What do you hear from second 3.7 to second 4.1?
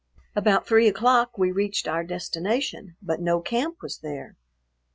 was